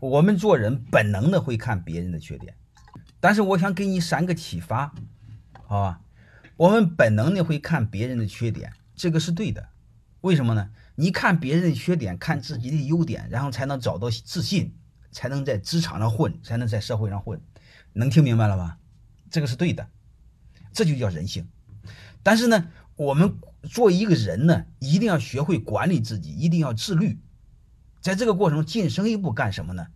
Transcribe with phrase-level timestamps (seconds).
[0.00, 2.54] 我们做人本能的会看别人的缺点，
[3.20, 4.92] 但是我想给你三个启发，
[5.66, 6.00] 好吧？
[6.56, 9.68] 我们本能的会看别人的缺点，这个是对的。
[10.20, 10.70] 为什么呢？
[10.96, 14.74] 你看别人的缺点，看自己的优点，然后才能找到自信，
[15.12, 17.40] 才能在职场上混，才能在社会上混。
[17.92, 18.78] 能听明白了吧？
[19.30, 19.88] 这个是对的，
[20.72, 21.48] 这就叫人性。
[22.22, 27.18] 但是呢，我们做一个人呢，一定要学会管理自己，一定要自律。
[28.00, 29.86] 在这个过程中，晋升一步干什么呢？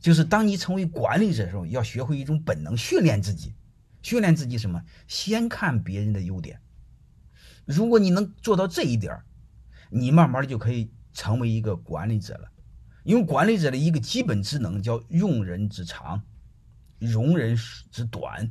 [0.00, 3.52] 就是当你成为管理者的时候，要学会一种本能，训练自己，
[4.00, 4.80] 训练自己什么？
[5.08, 6.60] 先看别人的优点。
[7.64, 9.20] 如果你能做到这一点
[9.90, 12.48] 你慢慢的就可以成为一个管理者了。
[13.02, 16.22] 因为管理者的一个基本职能叫用人之长，
[17.00, 17.56] 容人
[17.90, 18.50] 之短。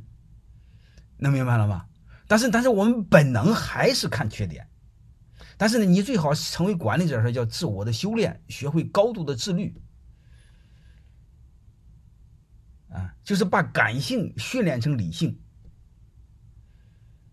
[1.16, 1.86] 能明白了吗？
[2.26, 4.67] 但是，但是我们本能还是看缺点。
[5.58, 9.74] 但是呢，你最好成为管理者时，叫自我的修炼，学会高度的自律，
[12.88, 15.40] 啊，就是把感性训练成理性，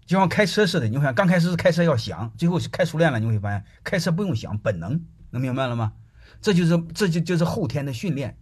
[0.07, 0.87] 就像开车似的。
[0.87, 5.93] 你看，刚开始开车要想，最后开熟练了，你会发现开车不用想，本能，能明白了吗？
[6.41, 8.39] 这就是这就就是后天的训练，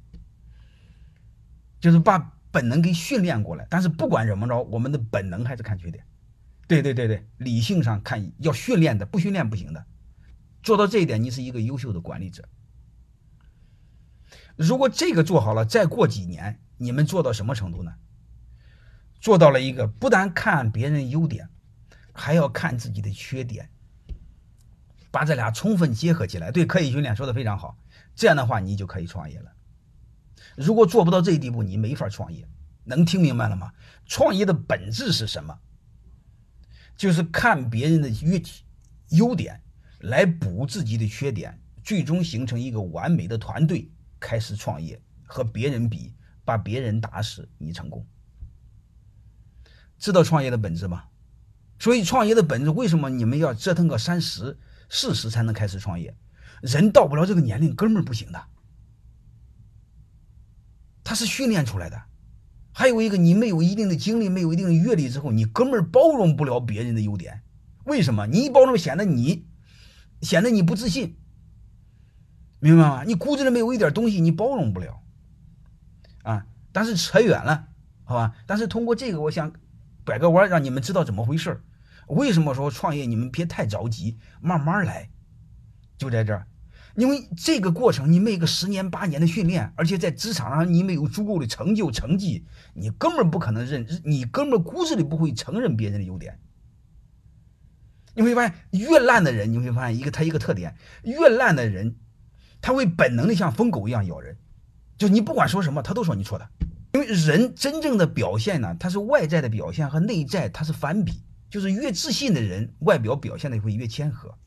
[1.81, 3.67] 就是把本能给训练过来。
[3.69, 6.05] 但是不管怎么着，我们的本能还是看缺点。
[6.81, 9.85] 对对对对，理性上看要训练的，不训练不行的。
[10.63, 12.47] 做到这一点，你是一个优秀的管理者。
[14.55, 17.93] 如果这个做好了，再过几年，你们做到什么程度呢？
[19.19, 21.49] 做到了一个不但看别人优点，
[22.13, 23.69] 还要看自己的缺点，
[25.11, 26.51] 把这俩充分结合起来。
[26.51, 27.77] 对，可以训练说的非常好。
[28.15, 29.51] 这样的话，你就可以创业了。
[30.55, 32.47] 如果做不到这一地步，你没法创业。
[32.85, 33.71] 能听明白了吗？
[34.05, 35.57] 创业的本质是什么？
[36.95, 38.39] 就是看别人的优
[39.09, 39.61] 优点
[39.99, 46.13] 来补自己的缺点，最终形成一个完美的团队，开始创业，和别人比，
[46.45, 48.05] 把别人打死，你成功。
[49.97, 51.05] 知道创业的本质吗？
[51.79, 54.57] 所以创业的本质，为什么你们要折腾个三十、
[54.89, 56.15] 四十才能开始创业？
[56.61, 58.45] 人到不了这个年龄，根本不行的，
[61.03, 62.01] 他是训练出来的。
[62.73, 67.43] 还有一个，你没有一定的经历，没有一定的阅历之后，你根本包容不了别人的优点。
[67.85, 68.25] 为什么？
[68.27, 69.47] 你一包容，显得你
[70.21, 71.17] 显得你不自信，
[72.59, 73.03] 明白吗？
[73.05, 75.03] 你骨子里没有一点东西，你包容不了。
[76.23, 77.67] 啊，但是扯远了，
[78.05, 78.33] 好吧？
[78.47, 79.53] 但是通过这个，我想
[80.05, 81.61] 拐个弯，让你们知道怎么回事
[82.07, 85.09] 为什么说创业，你们别太着急，慢慢来，
[85.97, 86.47] 就在这儿。
[86.95, 92.45] 因为这个过程，你没个十年八年的训练，而且在职场上你没有足够的成就成绩，
[92.75, 96.39] 你根本不可能认，你根本骨子里不会承认别人的优点。
[98.15, 101.95] 你会发现，越烂的人，你会发现一个他一个特点，越烂的人，
[102.61, 104.37] 他会本能的像疯狗一样咬人，
[104.97, 106.47] 就你不管说什么，他都说你错的。
[106.93, 114.37] 因为人真正的表现呢，他是外在的表现和内在他是反比，就是越自信的人，外表表现的会越谦和。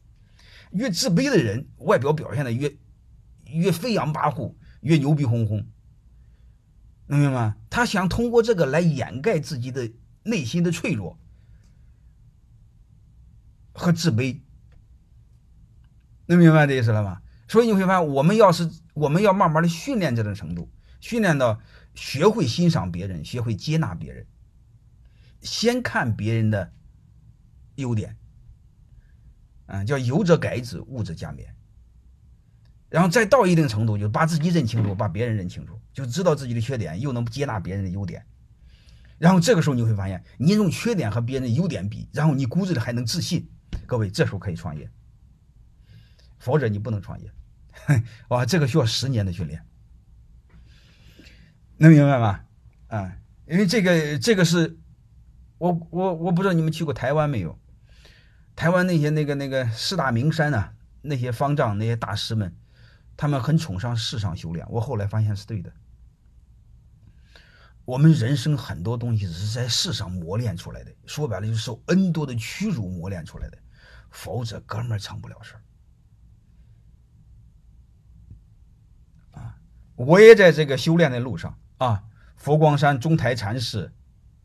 [0.72, 2.76] 越自卑的人，外表表现的越
[3.44, 5.66] 越飞扬跋扈，越牛逼哄哄，
[7.06, 7.56] 能明白吗？
[7.70, 9.90] 他想通过这个来掩盖自己的
[10.24, 11.18] 内心的脆弱
[13.72, 14.40] 和自卑，
[16.26, 17.22] 能明白这意思了吗？
[17.48, 21.60] 所以你会发现，我们要是我们要慢慢的训练这种程度，训练到
[21.94, 24.26] 学会欣赏别人，学会接纳别人，
[25.42, 26.72] 先看别人的
[27.76, 28.16] 优点。
[29.66, 31.46] 嗯，叫有则改之，无则加勉。
[32.88, 38.24] 然后再到一定程度，就把自己认清楚，把别人认清楚，就知道自己的缺点，又能接纳别人的优点。
[39.18, 43.50] 然后这个时候你会发现，你用缺点和别人的优点比，然后你骨子里还能自信。
[43.86, 44.88] 各位，这时候可以创业，
[46.38, 47.30] 否则你不能创业。
[48.28, 49.60] 哇，这个需要十年的训练，
[51.76, 52.40] 能明白吗？
[52.86, 53.16] 啊，
[53.48, 54.78] 因为这个这个是，
[55.58, 57.58] 我我我不知道你们去过台湾没有。
[58.56, 60.72] 台湾那些那个那个四大名山啊，
[61.02, 62.56] 那些方丈那些大师们，
[63.14, 64.66] 他们很崇尚世上修炼。
[64.70, 65.70] 我后来发现是对的。
[67.84, 73.58] 我们人生很多东西是在世上磨练出来的，说白了就是受 N 多的屈辱磨练出来的，
[74.10, 75.60] 否则哥们儿成不了事儿。
[79.38, 79.58] 啊，
[79.94, 82.04] 我也在这个修炼的路上啊，
[82.36, 83.92] 佛光山中台禅师，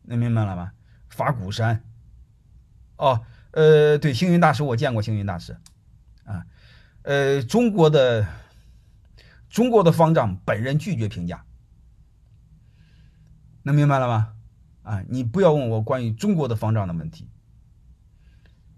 [0.02, 0.72] 能明白了吗？
[1.08, 1.82] 法鼓山，
[2.96, 3.24] 哦。
[3.52, 5.58] 呃，对，星云大师我见过，星云大师，
[6.24, 6.46] 啊，
[7.02, 8.26] 呃，中国的
[9.50, 11.44] 中国的方丈本人拒绝评价，
[13.62, 14.34] 能明白了吗？
[14.82, 17.28] 啊，你不要问我关于中国的方丈的问题，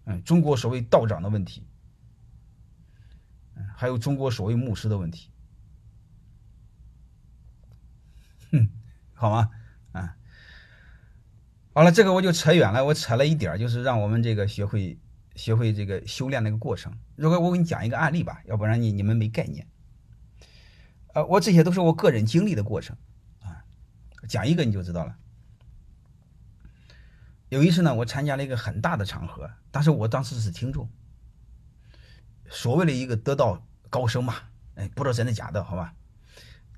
[0.04, 1.66] 嗯，中国所谓道长的问题，
[3.54, 5.30] 嗯，还有中国所谓牧师的问题，
[8.50, 8.68] 哼，
[9.12, 9.50] 好吗？
[11.76, 14.96] 好了，这个我就扯远了，我扯了一点就是让我们这个学会
[15.34, 16.96] 学会这个修炼那个过程。
[17.16, 19.66] 如果我给你讲一个案例吧，要不然你你们没概念。
[21.14, 22.96] 呃，我这些都是我个人经历的过程
[23.40, 23.64] 啊，
[24.28, 25.16] 讲一个你就知道了。
[27.48, 30.88] 有一次呢，我参加了一个很大的场合，但是我当时是听众，
[32.50, 34.36] 所谓的一个得道高僧嘛，
[34.76, 35.92] 哎，不知道真的假的，好吧，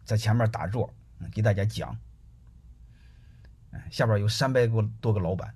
[0.04, 0.94] 在前面打坐，
[1.34, 1.98] 给大家讲，
[3.90, 5.54] 下边有三百个多个老板，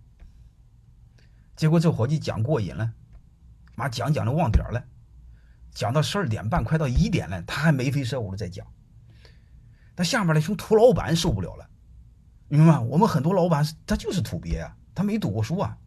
[1.57, 2.93] 结果这伙计讲过瘾了，
[3.75, 4.85] 妈讲讲的忘点了，
[5.73, 8.67] 讲到十二点半，快到一点了，他还眉飞色舞的在讲，
[9.97, 11.69] 那下面的群土老板受不了了，
[12.49, 12.81] 明白吗？
[12.81, 14.77] 我们很多老板他就是土鳖啊。
[14.93, 15.79] 他没读过书啊，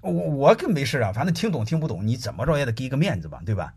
[0.00, 3.74] 我我更没事啊，反正听懂听不懂，你怎么着也得给个面子吧，对吧？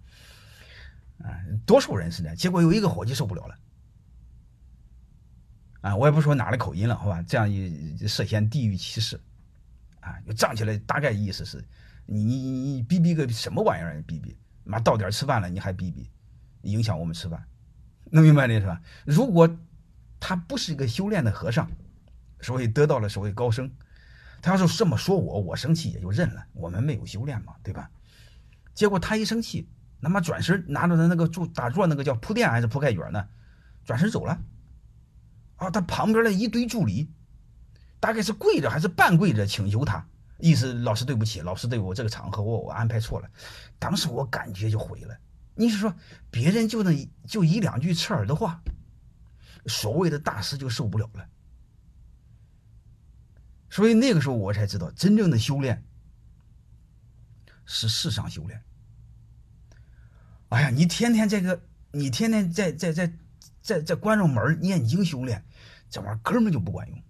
[1.19, 2.35] 啊，多数人是这样。
[2.35, 3.55] 结果有一个伙计受不了了，
[5.87, 7.23] 啊，我也不说哪的口音了，好吧？
[7.23, 9.17] 这样一涉嫌地域歧视，
[10.01, 11.63] 啊，就站起来，大概意思是，
[12.05, 14.03] 你你你逼逼个什么玩意儿？
[14.05, 14.35] 逼逼，
[14.65, 16.09] 妈到点吃饭了你还逼逼，
[16.63, 17.41] 影响我们吃饭，
[18.11, 18.81] 能明白这是吧？
[19.05, 19.49] 如果
[20.19, 21.71] 他不是一个修炼的和尚，
[22.41, 23.71] 所以得到了所谓高升。
[24.41, 26.45] 他要是这么说我，我生气也就认了。
[26.51, 27.89] 我们没有修炼嘛，对吧？
[28.73, 29.69] 结果他一生气，
[30.01, 33.25] 他妈转身拿着他那个做打坐那个叫铺垫还是铺盖卷呢，
[33.85, 34.37] 转身走了。
[35.57, 37.11] 啊，他旁边的一堆助理，
[37.99, 40.07] 大概是跪着还是半跪着请求他，
[40.39, 43.29] 意思老师对不起，老师对我这个场合我我安排错了。
[43.77, 45.17] 当时我感觉就毁了。
[45.55, 45.93] 你是说
[46.29, 48.61] 别人就那就一两句刺耳的话，
[49.65, 51.27] 所谓的大师就受不了了？
[53.69, 55.83] 所以那个时候我才知道，真正的修炼
[57.65, 58.63] 是世上修炼。
[60.49, 61.61] 哎呀，你天天这个，
[61.91, 63.11] 你天天在在在
[63.67, 65.43] 在在关着门念经修炼，
[65.89, 67.03] 这玩意儿根本就不管用。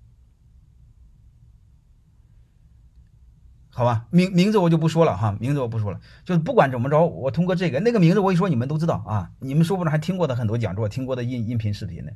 [3.69, 12.12] 好吧，名名字我就不说了哈，名字我不说了，就是不管怎么着，我通过这个那个名字我一说，你们都知道啊，你们说不定还听过的很多讲座，听过的音音频视频呢。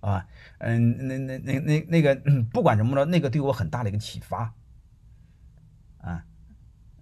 [0.00, 0.26] 啊，
[0.58, 2.20] 嗯，那那那那那个，
[2.52, 4.52] 不管怎么着，那个对我很大的一个启发。
[5.98, 6.24] 啊，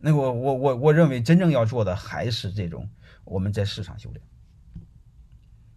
[0.00, 2.90] 那个我我我我认为真正要做的还是这种
[3.24, 4.22] 我们在市场修炼。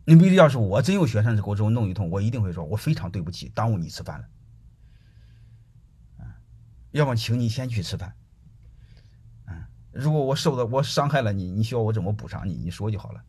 [0.10, 4.26] 你比如要是我真有学生给我这么弄一通，我一定会说，我非常对不起，耽误你吃饭了。
[6.20, 6.40] 啊，
[6.92, 8.16] 要么请你先去吃饭。
[9.44, 12.54] 啊，如果我受的我伤害了你，你需要我怎么补偿你？
[12.54, 13.22] 你说就好了。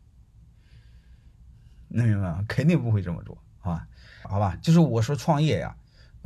[1.89, 2.45] 能明白吗？
[2.47, 3.37] 肯定不会这么做。
[3.59, 3.85] 啊，
[4.23, 5.75] 好吧，就是我说创业呀，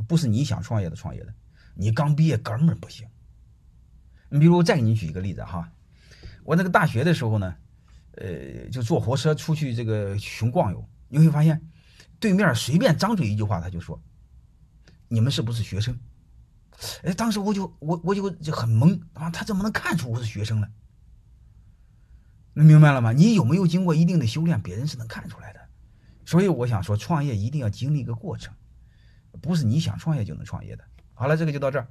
[0.06, 1.34] 不是你想创业的创业的，
[1.74, 3.08] 你刚毕业根本不行。
[4.28, 5.72] 你比如我再给你举一个例子哈，
[6.44, 7.56] 我那个大学的时候呢，
[8.16, 11.60] 呃，就坐火车出去这个穷逛游，你会发现，
[12.18, 14.00] 对面随便张嘴一句话，他就说，
[15.08, 15.98] 你们是不是学生？
[17.02, 20.68] 哎，当时我就我我就就很懵啊，他怎么能看出我是学生呢？
[22.52, 23.12] 能明白了吗？
[23.12, 25.60] 你有没有经过一定的修炼，别人是能看出来的。
[26.24, 28.54] 所以我想说，创业一定要经历一个过程，
[29.42, 30.84] 不是你想创业就能创业的。
[31.14, 31.88] 好了，这个就到这儿。